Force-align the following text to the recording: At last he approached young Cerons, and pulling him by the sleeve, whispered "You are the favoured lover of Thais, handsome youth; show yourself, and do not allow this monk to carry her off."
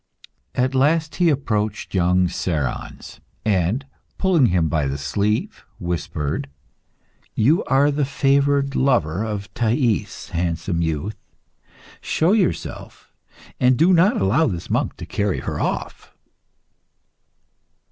At 0.55 0.73
last 0.73 1.17
he 1.17 1.29
approached 1.29 1.93
young 1.93 2.27
Cerons, 2.27 3.19
and 3.45 3.85
pulling 4.17 4.47
him 4.47 4.67
by 4.67 4.87
the 4.87 4.97
sleeve, 4.97 5.63
whispered 5.79 6.49
"You 7.35 7.63
are 7.65 7.91
the 7.91 8.03
favoured 8.03 8.75
lover 8.75 9.23
of 9.23 9.53
Thais, 9.53 10.29
handsome 10.31 10.81
youth; 10.81 11.19
show 12.01 12.31
yourself, 12.31 13.13
and 13.59 13.77
do 13.77 13.93
not 13.93 14.19
allow 14.19 14.47
this 14.47 14.71
monk 14.71 14.97
to 14.97 15.05
carry 15.05 15.41
her 15.41 15.59
off." 15.59 16.15